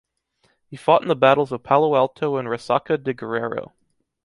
He 0.65 0.77
fought 0.77 1.03
in 1.03 1.09
the 1.09 1.15
battles 1.15 1.51
of 1.51 1.61
Palo 1.61 1.95
Alto 1.95 2.37
and 2.37 2.47
Resaca 2.49 2.97
de 2.97 3.13
Guerrero. 3.13 3.73